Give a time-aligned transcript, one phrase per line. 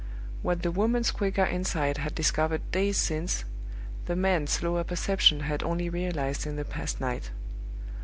[0.41, 3.45] What the woman's quicker insight had discovered days since,
[4.07, 7.29] the man's slower perception had only realized in the past night.